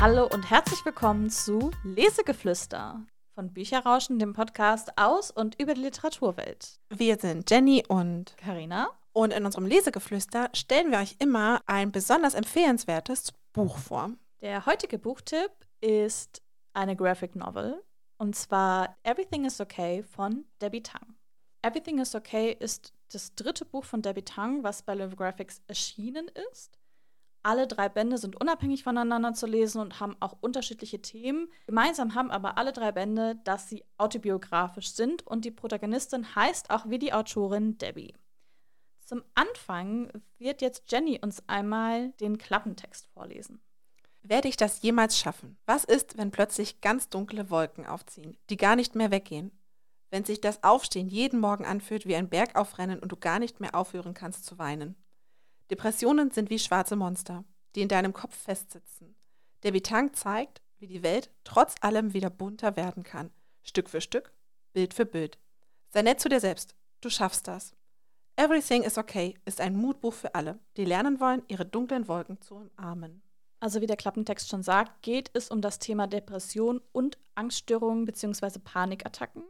Hallo 0.00 0.28
und 0.32 0.48
herzlich 0.48 0.84
willkommen 0.84 1.28
zu 1.28 1.72
Lesegeflüster 1.82 3.04
von 3.34 3.52
Bücherrauschen, 3.52 4.20
dem 4.20 4.32
Podcast 4.32 4.92
aus 4.96 5.32
und 5.32 5.60
über 5.60 5.74
die 5.74 5.80
Literaturwelt. 5.80 6.78
Wir 6.88 7.18
sind 7.18 7.50
Jenny 7.50 7.82
und 7.88 8.36
Karina. 8.36 8.90
Und 9.12 9.32
in 9.32 9.44
unserem 9.44 9.66
Lesegeflüster 9.66 10.50
stellen 10.54 10.92
wir 10.92 10.98
euch 10.98 11.16
immer 11.18 11.62
ein 11.66 11.90
besonders 11.90 12.34
empfehlenswertes 12.34 13.32
Buch 13.52 13.76
vor. 13.76 14.12
Der 14.40 14.66
heutige 14.66 15.00
Buchtipp 15.00 15.50
ist 15.80 16.42
eine 16.74 16.94
Graphic 16.94 17.34
Novel 17.34 17.82
und 18.18 18.36
zwar 18.36 18.96
Everything 19.02 19.46
is 19.46 19.60
Okay 19.60 20.04
von 20.04 20.44
Debbie 20.62 20.84
Tang. 20.84 21.16
Everything 21.62 21.98
is 21.98 22.14
Okay 22.14 22.56
ist 22.60 22.92
das 23.10 23.34
dritte 23.34 23.64
Buch 23.64 23.84
von 23.84 24.00
Debbie 24.00 24.22
Tang, 24.22 24.62
was 24.62 24.80
bei 24.82 24.94
Live 24.94 25.16
Graphics 25.16 25.60
erschienen 25.66 26.30
ist. 26.52 26.78
Alle 27.42 27.66
drei 27.66 27.88
Bände 27.88 28.18
sind 28.18 28.40
unabhängig 28.40 28.82
voneinander 28.82 29.32
zu 29.32 29.46
lesen 29.46 29.80
und 29.80 30.00
haben 30.00 30.16
auch 30.20 30.36
unterschiedliche 30.40 31.00
Themen. 31.00 31.48
Gemeinsam 31.66 32.14
haben 32.14 32.30
aber 32.30 32.58
alle 32.58 32.72
drei 32.72 32.92
Bände, 32.92 33.36
dass 33.44 33.68
sie 33.68 33.84
autobiografisch 33.96 34.90
sind 34.90 35.26
und 35.26 35.44
die 35.44 35.50
Protagonistin 35.50 36.34
heißt 36.34 36.70
auch 36.70 36.88
wie 36.88 36.98
die 36.98 37.12
Autorin 37.12 37.78
Debbie. 37.78 38.14
Zum 39.04 39.22
Anfang 39.34 40.10
wird 40.36 40.60
jetzt 40.60 40.92
Jenny 40.92 41.18
uns 41.22 41.42
einmal 41.48 42.10
den 42.20 42.36
Klappentext 42.36 43.06
vorlesen. 43.14 43.62
Werde 44.22 44.48
ich 44.48 44.58
das 44.58 44.82
jemals 44.82 45.16
schaffen? 45.16 45.56
Was 45.64 45.84
ist, 45.84 46.18
wenn 46.18 46.30
plötzlich 46.30 46.82
ganz 46.82 47.08
dunkle 47.08 47.48
Wolken 47.48 47.86
aufziehen, 47.86 48.36
die 48.50 48.58
gar 48.58 48.76
nicht 48.76 48.94
mehr 48.94 49.10
weggehen? 49.10 49.52
Wenn 50.10 50.24
sich 50.24 50.40
das 50.40 50.62
Aufstehen 50.62 51.08
jeden 51.08 51.40
Morgen 51.40 51.64
anfühlt 51.64 52.06
wie 52.06 52.16
ein 52.16 52.28
Bergaufrennen 52.28 52.98
und 52.98 53.12
du 53.12 53.16
gar 53.16 53.38
nicht 53.38 53.60
mehr 53.60 53.74
aufhören 53.74 54.12
kannst 54.12 54.44
zu 54.44 54.58
weinen? 54.58 54.96
Depressionen 55.70 56.30
sind 56.30 56.50
wie 56.50 56.58
schwarze 56.58 56.96
Monster, 56.96 57.44
die 57.74 57.82
in 57.82 57.88
deinem 57.88 58.12
Kopf 58.12 58.34
festsitzen. 58.34 59.14
Der 59.62 59.72
Bitang 59.72 60.14
zeigt, 60.14 60.62
wie 60.78 60.86
die 60.86 61.02
Welt 61.02 61.30
trotz 61.44 61.74
allem 61.80 62.14
wieder 62.14 62.30
bunter 62.30 62.76
werden 62.76 63.02
kann. 63.02 63.30
Stück 63.62 63.88
für 63.90 64.00
Stück, 64.00 64.32
Bild 64.72 64.94
für 64.94 65.04
Bild. 65.04 65.38
Sei 65.90 66.02
nett 66.02 66.20
zu 66.20 66.28
dir 66.28 66.40
selbst. 66.40 66.74
Du 67.00 67.10
schaffst 67.10 67.48
das. 67.48 67.72
Everything 68.36 68.82
is 68.82 68.96
Okay 68.96 69.34
ist 69.44 69.60
ein 69.60 69.76
Mutbuch 69.76 70.14
für 70.14 70.34
alle, 70.34 70.58
die 70.76 70.84
lernen 70.84 71.18
wollen, 71.20 71.42
ihre 71.48 71.66
dunklen 71.66 72.06
Wolken 72.06 72.40
zu 72.40 72.54
umarmen. 72.54 73.22
Also 73.60 73.80
wie 73.80 73.86
der 73.86 73.96
Klappentext 73.96 74.48
schon 74.48 74.62
sagt, 74.62 75.02
geht 75.02 75.30
es 75.34 75.50
um 75.50 75.60
das 75.60 75.80
Thema 75.80 76.06
Depression 76.06 76.80
und 76.92 77.18
Angststörungen 77.34 78.04
bzw. 78.04 78.60
Panikattacken. 78.60 79.42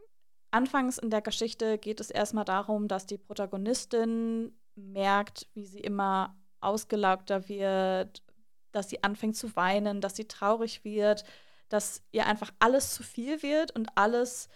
Anfangs 0.51 0.97
in 0.97 1.11
der 1.11 1.21
Geschichte 1.21 1.77
geht 1.77 1.99
es 1.99 2.09
erstmal 2.09 2.45
darum, 2.45 2.87
dass 2.87 3.05
die 3.05 3.19
Protagonistin 3.19 4.57
merkt, 4.79 5.47
wie 5.53 5.65
sie 5.65 5.79
immer 5.79 6.35
ausgelaugter 6.61 7.47
wird, 7.47 8.23
dass 8.71 8.89
sie 8.89 9.03
anfängt 9.03 9.35
zu 9.35 9.55
weinen, 9.55 10.01
dass 10.01 10.15
sie 10.15 10.27
traurig 10.27 10.83
wird, 10.83 11.23
dass 11.69 12.03
ihr 12.11 12.25
einfach 12.25 12.51
alles 12.59 12.93
zu 12.93 13.03
viel 13.03 13.41
wird 13.43 13.71
und 13.75 13.89
alles 13.95 14.49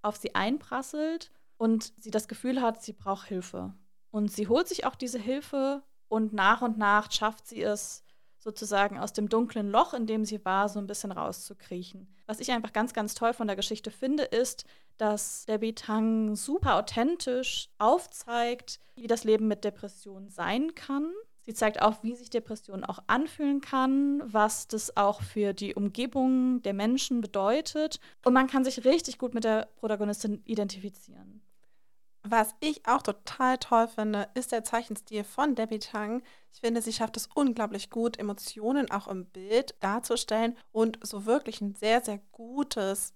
auf 0.00 0.16
sie 0.16 0.34
einprasselt 0.34 1.30
und 1.56 1.92
sie 1.98 2.10
das 2.10 2.28
Gefühl 2.28 2.60
hat, 2.60 2.82
sie 2.82 2.92
braucht 2.92 3.28
Hilfe. 3.28 3.74
Und 4.10 4.32
sie 4.32 4.48
holt 4.48 4.68
sich 4.68 4.84
auch 4.84 4.94
diese 4.94 5.18
Hilfe 5.18 5.82
und 6.08 6.32
nach 6.32 6.62
und 6.62 6.76
nach 6.78 7.10
schafft 7.10 7.46
sie 7.46 7.62
es, 7.62 8.04
sozusagen 8.42 8.98
aus 8.98 9.12
dem 9.12 9.28
dunklen 9.28 9.70
Loch, 9.70 9.94
in 9.94 10.06
dem 10.06 10.24
sie 10.24 10.44
war, 10.44 10.68
so 10.68 10.78
ein 10.78 10.86
bisschen 10.86 11.12
rauszukriechen. 11.12 12.08
Was 12.26 12.40
ich 12.40 12.50
einfach 12.50 12.72
ganz, 12.72 12.92
ganz 12.92 13.14
toll 13.14 13.32
von 13.32 13.46
der 13.46 13.56
Geschichte 13.56 13.90
finde, 13.90 14.24
ist, 14.24 14.64
dass 14.98 15.46
Debbie 15.46 15.74
Tang 15.74 16.34
super 16.34 16.76
authentisch 16.76 17.68
aufzeigt, 17.78 18.80
wie 18.96 19.06
das 19.06 19.24
Leben 19.24 19.48
mit 19.48 19.64
Depressionen 19.64 20.28
sein 20.28 20.74
kann. 20.74 21.12
Sie 21.44 21.54
zeigt 21.54 21.82
auch, 21.82 22.02
wie 22.02 22.14
sich 22.14 22.30
Depression 22.30 22.84
auch 22.84 23.00
anfühlen 23.08 23.60
kann, 23.60 24.22
was 24.24 24.68
das 24.68 24.96
auch 24.96 25.22
für 25.22 25.52
die 25.52 25.74
Umgebung 25.74 26.62
der 26.62 26.72
Menschen 26.72 27.20
bedeutet. 27.20 27.98
Und 28.24 28.32
man 28.32 28.46
kann 28.46 28.64
sich 28.64 28.84
richtig 28.84 29.18
gut 29.18 29.34
mit 29.34 29.44
der 29.44 29.68
Protagonistin 29.76 30.42
identifizieren. 30.44 31.41
Was 32.24 32.54
ich 32.60 32.86
auch 32.86 33.02
total 33.02 33.58
toll 33.58 33.88
finde, 33.88 34.28
ist 34.34 34.52
der 34.52 34.62
Zeichenstil 34.62 35.24
von 35.24 35.56
Debbie 35.56 35.80
Tang. 35.80 36.22
Ich 36.52 36.60
finde, 36.60 36.80
sie 36.80 36.92
schafft 36.92 37.16
es 37.16 37.28
unglaublich 37.34 37.90
gut, 37.90 38.16
Emotionen 38.18 38.90
auch 38.90 39.08
im 39.08 39.26
Bild 39.26 39.74
darzustellen 39.80 40.56
und 40.70 40.98
so 41.02 41.26
wirklich 41.26 41.60
ein 41.60 41.74
sehr, 41.74 42.00
sehr 42.00 42.18
gutes 42.30 43.14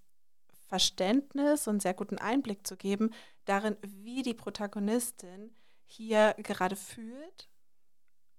Verständnis 0.67 1.67
und 1.67 1.81
sehr 1.81 1.93
guten 1.93 2.17
Einblick 2.17 2.67
zu 2.67 2.75
geben 2.75 3.11
darin, 3.45 3.77
wie 3.81 4.23
die 4.23 4.33
Protagonistin 4.33 5.55
hier 5.85 6.35
gerade 6.37 6.75
fühlt. 6.75 7.49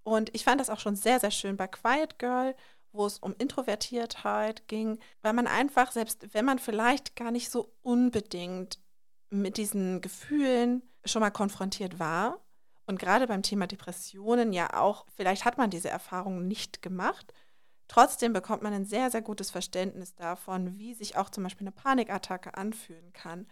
Und 0.02 0.34
ich 0.34 0.44
fand 0.44 0.60
das 0.60 0.68
auch 0.68 0.80
schon 0.80 0.96
sehr, 0.96 1.18
sehr 1.18 1.30
schön 1.30 1.56
bei 1.56 1.66
Quiet 1.66 2.18
Girl, 2.18 2.54
wo 2.92 3.06
es 3.06 3.18
um 3.18 3.34
Introvertiertheit 3.38 4.68
ging, 4.68 4.98
weil 5.22 5.32
man 5.32 5.46
einfach, 5.46 5.92
selbst 5.92 6.34
wenn 6.34 6.44
man 6.44 6.58
vielleicht 6.58 7.16
gar 7.16 7.30
nicht 7.30 7.50
so 7.50 7.72
unbedingt 7.82 8.78
mit 9.30 9.56
diesen 9.56 10.00
Gefühlen 10.00 10.82
schon 11.04 11.20
mal 11.20 11.30
konfrontiert 11.30 11.98
war 11.98 12.40
und 12.86 12.98
gerade 12.98 13.26
beim 13.26 13.42
Thema 13.42 13.66
Depressionen 13.66 14.52
ja 14.52 14.72
auch, 14.80 15.04
vielleicht 15.14 15.44
hat 15.44 15.58
man 15.58 15.70
diese 15.70 15.90
Erfahrung 15.90 16.48
nicht 16.48 16.80
gemacht, 16.80 17.34
trotzdem 17.86 18.32
bekommt 18.32 18.62
man 18.62 18.72
ein 18.72 18.86
sehr, 18.86 19.10
sehr 19.10 19.22
gutes 19.22 19.50
Verständnis 19.50 20.14
davon, 20.14 20.78
wie 20.78 20.94
sich 20.94 21.16
auch 21.16 21.28
zum 21.28 21.44
Beispiel 21.44 21.66
eine 21.66 21.72
Panikattacke 21.72 22.56
anfühlen 22.56 23.12
kann 23.12 23.46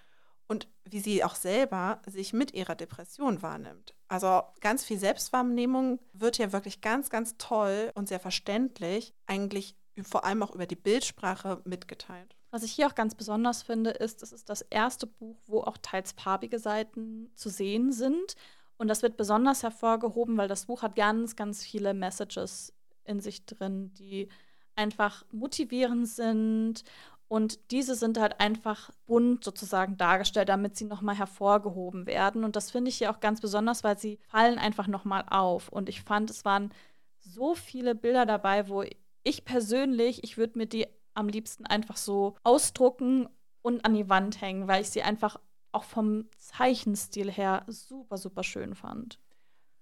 und 0.46 0.68
wie 0.84 1.00
sie 1.00 1.24
auch 1.24 1.34
selber 1.34 2.00
sich 2.06 2.32
mit 2.32 2.54
ihrer 2.54 2.76
Depression 2.76 3.42
wahrnimmt. 3.42 3.94
Also 4.08 4.42
ganz 4.60 4.84
viel 4.84 4.98
Selbstwahrnehmung 4.98 6.00
wird 6.12 6.36
hier 6.36 6.52
wirklich 6.52 6.80
ganz, 6.80 7.10
ganz 7.10 7.36
toll 7.36 7.90
und 7.94 8.08
sehr 8.08 8.20
verständlich 8.20 9.14
eigentlich 9.26 9.76
vor 10.02 10.24
allem 10.24 10.42
auch 10.42 10.54
über 10.54 10.66
die 10.66 10.76
Bildsprache 10.76 11.60
mitgeteilt. 11.64 12.35
Was 12.56 12.62
ich 12.62 12.72
hier 12.72 12.86
auch 12.86 12.94
ganz 12.94 13.14
besonders 13.14 13.62
finde, 13.62 13.90
ist, 13.90 14.22
es 14.22 14.32
ist 14.32 14.48
das 14.48 14.62
erste 14.62 15.06
Buch, 15.06 15.36
wo 15.44 15.60
auch 15.60 15.76
teils 15.76 16.12
farbige 16.12 16.58
Seiten 16.58 17.30
zu 17.34 17.50
sehen 17.50 17.92
sind. 17.92 18.34
Und 18.78 18.88
das 18.88 19.02
wird 19.02 19.18
besonders 19.18 19.62
hervorgehoben, 19.62 20.38
weil 20.38 20.48
das 20.48 20.64
Buch 20.64 20.80
hat 20.80 20.96
ganz, 20.96 21.36
ganz 21.36 21.62
viele 21.62 21.92
Messages 21.92 22.72
in 23.04 23.20
sich 23.20 23.44
drin, 23.44 23.92
die 23.98 24.30
einfach 24.74 25.26
motivierend 25.32 26.08
sind. 26.08 26.82
Und 27.28 27.70
diese 27.72 27.94
sind 27.94 28.18
halt 28.18 28.40
einfach 28.40 28.90
bunt 29.04 29.44
sozusagen 29.44 29.98
dargestellt, 29.98 30.48
damit 30.48 30.78
sie 30.78 30.86
nochmal 30.86 31.18
hervorgehoben 31.18 32.06
werden. 32.06 32.42
Und 32.42 32.56
das 32.56 32.70
finde 32.70 32.88
ich 32.88 32.96
hier 32.96 33.10
auch 33.10 33.20
ganz 33.20 33.42
besonders, 33.42 33.84
weil 33.84 33.98
sie 33.98 34.18
fallen 34.28 34.58
einfach 34.58 34.86
nochmal 34.86 35.26
auf. 35.28 35.68
Und 35.68 35.90
ich 35.90 36.00
fand, 36.00 36.30
es 36.30 36.46
waren 36.46 36.72
so 37.18 37.54
viele 37.54 37.94
Bilder 37.94 38.24
dabei, 38.24 38.70
wo 38.70 38.82
ich 39.24 39.44
persönlich, 39.44 40.24
ich 40.24 40.38
würde 40.38 40.56
mir 40.56 40.66
die 40.66 40.86
am 41.16 41.28
liebsten 41.28 41.66
einfach 41.66 41.96
so 41.96 42.36
ausdrucken 42.44 43.28
und 43.62 43.84
an 43.84 43.94
die 43.94 44.08
Wand 44.08 44.40
hängen, 44.40 44.68
weil 44.68 44.82
ich 44.82 44.90
sie 44.90 45.02
einfach 45.02 45.40
auch 45.72 45.84
vom 45.84 46.28
Zeichenstil 46.38 47.30
her 47.30 47.64
super, 47.66 48.16
super 48.16 48.42
schön 48.42 48.74
fand. 48.74 49.18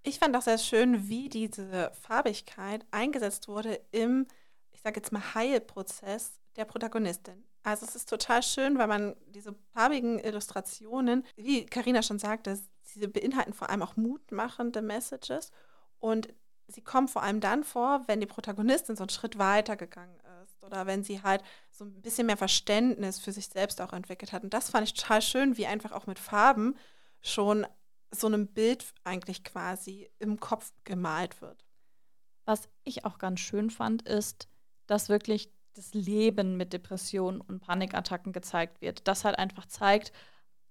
Ich 0.03 0.19
fand 0.19 0.37
auch 0.37 0.43
sehr 0.43 0.59
schön, 0.59 1.09
wie 1.09 1.29
diese 1.29 1.91
Farbigkeit 2.01 2.85
eingesetzt 2.91 3.49
wurde 3.49 3.81
im, 3.91 4.27
ich 4.71 4.81
sage 4.81 4.97
jetzt 4.97 5.13
mal, 5.13 5.35
Heilprozess 5.35 6.41
der 6.57 6.65
Protagonistin. 6.65 7.45
Also 7.63 7.87
es 7.87 7.97
ist 7.97 8.09
total 8.09 8.43
schön, 8.43 8.79
weil 8.79 8.87
man 8.87 9.17
diese 9.29 9.55
farbigen 9.73 10.19
Illustrationen, 10.19 11.25
wie 11.37 11.65
Karina 11.65 12.03
schon 12.03 12.19
sagte, 12.19 12.59
sie 12.83 13.07
beinhalten 13.07 13.55
vor 13.55 13.71
allem 13.71 13.83
auch 13.83 13.97
mutmachende 13.97 14.83
Messages 14.83 15.51
und 15.99 16.29
sie 16.67 16.83
kommen 16.83 17.09
vor 17.09 17.23
allem 17.23 17.41
dann 17.41 17.65
vor, 17.65 18.05
wenn 18.07 18.21
die 18.21 18.27
Protagonistin 18.27 18.97
so 18.97 19.05
einen 19.05 19.11
Schritt 19.11 19.39
weiter 19.39 19.77
gegangen 19.77 20.19
oder 20.65 20.87
wenn 20.87 21.05
sie 21.05 21.23
halt 21.23 21.43
so 21.71 21.85
ein 21.85 22.03
bisschen 22.03 22.27
mehr 22.27 22.37
Verständnis 22.37 23.19
für 23.19 23.33
sich 23.33 23.47
selbst 23.47 23.81
auch 23.81 23.93
entwickelt 23.93 24.33
hat. 24.33 24.43
Und 24.43 24.55
das 24.55 24.71
fand 24.71 24.87
ich 24.87 24.95
total 24.95 25.23
schön, 25.23 25.57
wie 25.57 25.67
einfach 25.67 25.93
auch 25.93 26.07
mit 26.07 26.19
Farben 26.19 26.77
schon 27.21 27.67
so 28.11 28.27
einem 28.27 28.47
Bild 28.47 28.85
eigentlich 29.03 29.45
quasi 29.45 30.11
im 30.19 30.39
Kopf 30.41 30.73
gemalt 30.85 31.41
wird. 31.41 31.65
Was 32.45 32.69
ich 32.85 33.05
auch 33.05 33.19
ganz 33.19 33.41
schön 33.41 33.71
fand, 33.71 34.03
ist, 34.03 34.49
dass 34.87 35.09
wirklich 35.09 35.51
das 35.75 35.95
Leben 35.95 36.57
mit 36.57 36.73
Depressionen 36.73 37.41
und 37.41 37.61
Panikattacken 37.61 38.33
gezeigt 38.33 38.81
wird. 38.81 39.09
Das 39.09 39.25
halt 39.25 39.39
einfach 39.39 39.67
zeigt, 39.67 40.13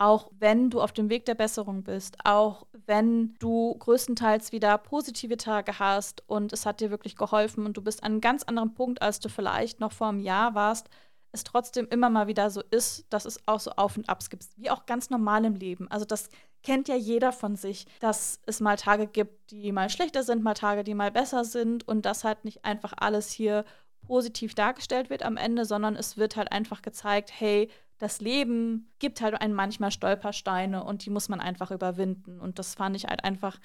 auch 0.04 0.30
wenn 0.38 0.70
du 0.70 0.82
auf 0.82 0.92
dem 0.92 1.10
Weg 1.10 1.24
der 1.24 1.34
Besserung 1.34 1.84
bist, 1.84 2.18
auch 2.26 2.68
wenn 2.86 3.36
du 3.40 3.74
größtenteils 3.80 4.52
wieder 4.52 4.78
positive 4.78 5.38
Tage 5.38 5.80
hast 5.80 6.28
und 6.28 6.52
es 6.52 6.66
hat 6.66 6.82
dir 6.82 6.92
wirklich 6.92 7.16
geholfen 7.16 7.66
und 7.66 7.78
du 7.78 7.82
bist 7.82 8.04
an 8.04 8.12
einem 8.12 8.22
ganz 8.22 8.44
anderen 8.44 8.74
Punkt, 8.74 9.02
als 9.02 9.22
du 9.22 9.30
vielleicht 9.30 9.80
noch 9.80 9.94
vor 9.94 10.10
einem 10.10 10.20
Jahr 10.20 10.56
warst, 10.56 10.90
es 11.32 11.46
trotzdem 11.46 11.88
immer 11.90 12.10
mal 12.10 12.28
wieder 12.28 12.50
so 12.50 12.62
ist, 12.70 13.06
dass 13.12 13.24
es 13.24 13.40
auch 13.48 13.62
so 13.62 13.72
Auf 13.72 13.96
und 13.96 14.10
Abs 14.10 14.30
gibt, 14.30 14.46
wie 14.58 14.70
auch 14.70 14.86
ganz 14.86 15.10
normal 15.10 15.46
im 15.46 15.56
Leben. 15.56 15.90
Also 15.90 16.04
das 16.04 16.28
kennt 16.64 16.90
ja 16.90 16.96
jeder 16.96 17.32
von 17.32 17.56
sich, 17.56 17.86
dass 18.02 18.42
es 18.46 18.60
mal 18.60 18.76
Tage 18.76 19.08
gibt, 19.08 19.52
die 19.52 19.72
mal 19.72 19.90
schlechter 19.90 20.24
sind, 20.24 20.44
mal 20.44 20.54
Tage, 20.54 20.84
die 20.84 20.96
mal 20.96 21.12
besser 21.12 21.46
sind 21.46 21.88
und 21.88 22.06
dass 22.06 22.26
halt 22.26 22.44
nicht 22.44 22.66
einfach 22.66 22.94
alles 22.98 23.32
hier 23.32 23.64
positiv 24.02 24.54
dargestellt 24.54 25.10
wird 25.10 25.24
am 25.24 25.38
Ende, 25.38 25.64
sondern 25.64 25.96
es 25.96 26.18
wird 26.18 26.36
halt 26.36 26.52
einfach 26.52 26.82
gezeigt, 26.82 27.32
hey, 27.34 27.70
das 28.04 28.20
Leben 28.20 28.92
gibt 29.00 29.22
halt 29.22 29.40
einen 29.40 29.54
manchmal 29.54 29.90
Stolpersteine 29.90 30.84
und 30.84 31.06
die 31.06 31.10
muss 31.10 31.30
man 31.30 31.40
einfach 31.40 31.72
überwinden. 31.72 32.42
Und 32.42 32.60
das 32.60 32.76
fand 32.76 32.98
ich 32.98 33.06
halt 33.06 33.24
einfach 33.24 33.58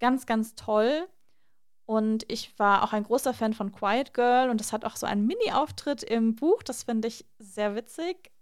ganz, 0.00 0.24
ganz 0.24 0.54
toll. 0.54 1.06
Und 1.84 2.24
ich 2.32 2.58
war 2.58 2.84
auch 2.84 2.94
ein 2.94 3.04
großer 3.04 3.34
Fan 3.34 3.52
von 3.52 3.70
Quiet 3.70 4.14
Girl 4.14 4.48
und 4.48 4.60
das 4.60 4.72
hat 4.72 4.86
auch 4.86 4.96
so 4.96 5.04
einen 5.06 5.26
Mini-Auftritt 5.26 6.02
im 6.04 6.36
Buch. 6.36 6.62
Das 6.62 6.84
finde 6.84 7.08
ich 7.08 7.26
sehr 7.38 7.74
witzig. 7.74 8.32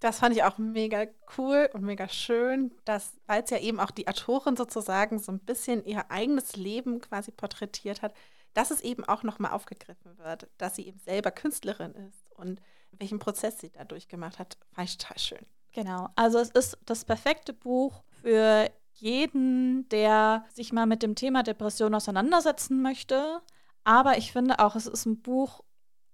Das 0.00 0.18
fand 0.18 0.36
ich 0.36 0.44
auch 0.44 0.58
mega 0.58 1.06
cool 1.38 1.70
und 1.72 1.82
mega 1.82 2.06
schön, 2.08 2.74
dass, 2.84 3.18
weil 3.26 3.42
es 3.42 3.48
ja 3.48 3.58
eben 3.58 3.80
auch 3.80 3.90
die 3.90 4.06
Autorin 4.06 4.56
sozusagen 4.56 5.18
so 5.18 5.32
ein 5.32 5.40
bisschen 5.40 5.82
ihr 5.86 6.10
eigenes 6.10 6.56
Leben 6.56 7.00
quasi 7.00 7.30
porträtiert 7.30 8.02
hat, 8.02 8.12
dass 8.52 8.70
es 8.70 8.82
eben 8.82 9.04
auch 9.04 9.22
nochmal 9.22 9.52
aufgegriffen 9.52 10.18
wird, 10.18 10.50
dass 10.58 10.76
sie 10.76 10.86
eben 10.86 10.98
selber 10.98 11.30
Künstlerin 11.30 11.94
ist 11.94 12.30
und 12.32 12.60
welchen 12.92 13.18
Prozess 13.18 13.60
sie 13.60 13.70
da 13.70 13.84
durchgemacht 13.84 14.38
hat, 14.38 14.56
fand 14.72 14.88
ich 14.88 14.98
total 14.98 15.18
schön. 15.18 15.46
Genau, 15.72 16.08
also 16.16 16.38
es 16.38 16.50
ist 16.50 16.78
das 16.84 17.04
perfekte 17.04 17.52
Buch 17.52 18.02
für 18.22 18.70
jeden, 18.94 19.88
der 19.88 20.44
sich 20.52 20.72
mal 20.72 20.86
mit 20.86 21.02
dem 21.02 21.14
Thema 21.14 21.42
Depression 21.42 21.94
auseinandersetzen 21.94 22.82
möchte. 22.82 23.40
Aber 23.84 24.18
ich 24.18 24.32
finde 24.32 24.58
auch, 24.58 24.76
es 24.76 24.86
ist 24.86 25.06
ein 25.06 25.22
Buch 25.22 25.62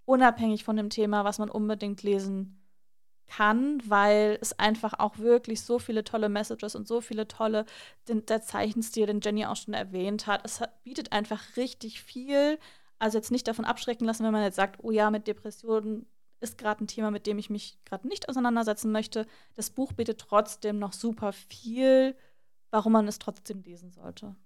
unabhängig 0.04 0.64
von 0.64 0.76
dem 0.76 0.90
Thema, 0.90 1.24
was 1.24 1.38
man 1.38 1.50
unbedingt 1.50 2.02
lesen 2.02 2.62
kann, 3.26 3.82
weil 3.84 4.38
es 4.40 4.58
einfach 4.58 4.94
auch 4.98 5.18
wirklich 5.18 5.62
so 5.62 5.80
viele 5.80 6.04
tolle 6.04 6.28
Messages 6.28 6.76
und 6.76 6.86
so 6.86 7.00
viele 7.00 7.26
tolle, 7.26 7.66
den, 8.08 8.24
der 8.26 8.42
Zeichenstil, 8.42 9.06
den 9.06 9.20
Jenny 9.20 9.46
auch 9.46 9.56
schon 9.56 9.74
erwähnt 9.74 10.28
hat. 10.28 10.42
Es 10.44 10.60
hat, 10.60 10.82
bietet 10.84 11.12
einfach 11.12 11.56
richtig 11.56 12.02
viel. 12.02 12.58
Also 13.00 13.18
jetzt 13.18 13.32
nicht 13.32 13.48
davon 13.48 13.64
abschrecken 13.64 14.06
lassen, 14.06 14.24
wenn 14.24 14.32
man 14.32 14.44
jetzt 14.44 14.56
sagt, 14.56 14.78
oh 14.82 14.92
ja, 14.92 15.10
mit 15.10 15.26
Depressionen 15.26 16.06
ist 16.40 16.58
gerade 16.58 16.84
ein 16.84 16.88
Thema, 16.88 17.10
mit 17.10 17.26
dem 17.26 17.38
ich 17.38 17.50
mich 17.50 17.78
gerade 17.84 18.06
nicht 18.06 18.28
auseinandersetzen 18.28 18.92
möchte. 18.92 19.26
Das 19.54 19.70
Buch 19.70 19.92
bietet 19.92 20.20
trotzdem 20.20 20.78
noch 20.78 20.92
super 20.92 21.32
viel, 21.32 22.16
warum 22.70 22.92
man 22.92 23.08
es 23.08 23.18
trotzdem 23.18 23.62
lesen 23.62 23.90
sollte. 23.90 24.36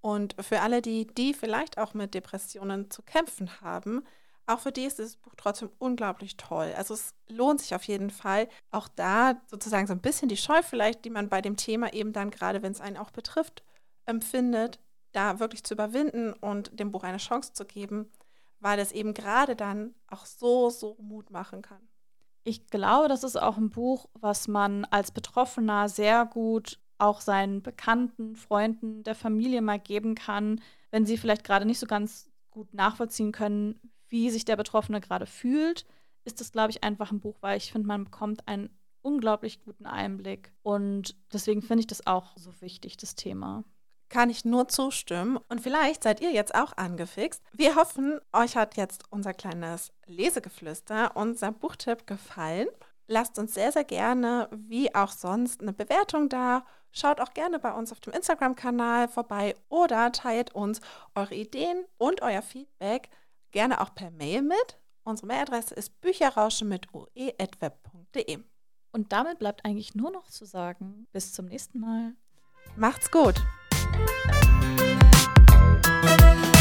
Und 0.00 0.34
für 0.40 0.60
alle 0.60 0.82
die, 0.82 1.06
die 1.06 1.34
vielleicht 1.34 1.78
auch 1.78 1.94
mit 1.94 2.14
Depressionen 2.14 2.90
zu 2.90 3.02
kämpfen 3.02 3.60
haben, 3.60 4.02
auch 4.46 4.60
für 4.60 4.72
die 4.72 4.84
ist 4.84 4.98
dieses 4.98 5.16
Buch 5.16 5.32
trotzdem 5.36 5.70
unglaublich 5.78 6.36
toll. 6.36 6.74
Also 6.76 6.92
es 6.92 7.14
lohnt 7.28 7.62
sich 7.62 7.74
auf 7.74 7.84
jeden 7.84 8.10
Fall, 8.10 8.48
auch 8.70 8.88
da 8.88 9.40
sozusagen 9.46 9.86
so 9.86 9.94
ein 9.94 10.02
bisschen 10.02 10.28
die 10.28 10.36
Scheu 10.36 10.62
vielleicht, 10.62 11.04
die 11.04 11.10
man 11.10 11.30
bei 11.30 11.40
dem 11.40 11.56
Thema 11.56 11.92
eben 11.94 12.12
dann 12.12 12.30
gerade, 12.30 12.62
wenn 12.62 12.72
es 12.72 12.82
einen 12.82 12.98
auch 12.98 13.10
betrifft, 13.10 13.62
empfindet, 14.04 14.78
da 15.12 15.40
wirklich 15.40 15.64
zu 15.64 15.72
überwinden 15.72 16.34
und 16.34 16.78
dem 16.78 16.92
Buch 16.92 17.04
eine 17.04 17.18
Chance 17.18 17.54
zu 17.54 17.64
geben 17.64 18.10
weil 18.64 18.78
es 18.78 18.92
eben 18.92 19.12
gerade 19.12 19.56
dann 19.56 19.94
auch 20.08 20.24
so, 20.24 20.70
so 20.70 20.96
Mut 20.98 21.30
machen 21.30 21.60
kann. 21.60 21.86
Ich 22.44 22.66
glaube, 22.68 23.08
das 23.08 23.22
ist 23.22 23.36
auch 23.36 23.58
ein 23.58 23.68
Buch, 23.68 24.08
was 24.14 24.48
man 24.48 24.86
als 24.86 25.10
Betroffener 25.10 25.90
sehr 25.90 26.24
gut 26.24 26.78
auch 26.96 27.20
seinen 27.20 27.60
Bekannten, 27.60 28.36
Freunden, 28.36 29.02
der 29.02 29.14
Familie 29.14 29.60
mal 29.60 29.78
geben 29.78 30.14
kann, 30.14 30.62
wenn 30.90 31.04
sie 31.04 31.18
vielleicht 31.18 31.44
gerade 31.44 31.66
nicht 31.66 31.78
so 31.78 31.86
ganz 31.86 32.30
gut 32.50 32.72
nachvollziehen 32.72 33.32
können, 33.32 33.78
wie 34.08 34.30
sich 34.30 34.46
der 34.46 34.56
Betroffene 34.56 35.02
gerade 35.02 35.26
fühlt, 35.26 35.84
ist 36.24 36.40
das, 36.40 36.50
glaube 36.50 36.70
ich, 36.70 36.82
einfach 36.82 37.12
ein 37.12 37.20
Buch, 37.20 37.36
weil 37.42 37.58
ich 37.58 37.70
finde, 37.70 37.86
man 37.86 38.04
bekommt 38.04 38.48
einen 38.48 38.70
unglaublich 39.02 39.62
guten 39.62 39.84
Einblick. 39.84 40.54
Und 40.62 41.16
deswegen 41.34 41.60
finde 41.60 41.80
ich 41.80 41.86
das 41.86 42.06
auch 42.06 42.34
so 42.38 42.62
wichtig, 42.62 42.96
das 42.96 43.14
Thema 43.14 43.62
kann 44.08 44.30
ich 44.30 44.44
nur 44.44 44.68
zustimmen. 44.68 45.38
Und 45.48 45.60
vielleicht 45.60 46.02
seid 46.02 46.20
ihr 46.20 46.30
jetzt 46.30 46.54
auch 46.54 46.76
angefixt. 46.76 47.42
Wir 47.52 47.76
hoffen, 47.76 48.20
euch 48.32 48.56
hat 48.56 48.76
jetzt 48.76 49.04
unser 49.10 49.34
kleines 49.34 49.92
Lesegeflüster, 50.06 51.16
unser 51.16 51.52
Buchtipp 51.52 52.06
gefallen. 52.06 52.68
Lasst 53.06 53.38
uns 53.38 53.54
sehr, 53.54 53.72
sehr 53.72 53.84
gerne, 53.84 54.48
wie 54.52 54.94
auch 54.94 55.10
sonst, 55.10 55.60
eine 55.60 55.72
Bewertung 55.72 56.28
da. 56.28 56.64
Schaut 56.90 57.20
auch 57.20 57.34
gerne 57.34 57.58
bei 57.58 57.72
uns 57.72 57.92
auf 57.92 58.00
dem 58.00 58.12
Instagram-Kanal 58.12 59.08
vorbei 59.08 59.56
oder 59.68 60.12
teilt 60.12 60.54
uns 60.54 60.80
eure 61.14 61.34
Ideen 61.34 61.84
und 61.98 62.22
euer 62.22 62.40
Feedback 62.40 63.10
gerne 63.50 63.80
auch 63.80 63.94
per 63.94 64.10
Mail 64.10 64.42
mit. 64.42 64.78
Unsere 65.02 65.26
Mailadresse 65.26 65.74
ist 65.74 66.00
bücherrauschen 66.00 66.68
mit 66.68 66.92
ue.web.de. 66.94 68.38
Und 68.92 69.12
damit 69.12 69.38
bleibt 69.38 69.64
eigentlich 69.64 69.94
nur 69.94 70.10
noch 70.10 70.28
zu 70.28 70.44
sagen, 70.44 71.08
bis 71.12 71.32
zum 71.32 71.46
nächsten 71.46 71.80
Mal. 71.80 72.14
Macht's 72.76 73.10
gut! 73.10 73.34
Thank 76.06 76.44
you. 76.44 76.53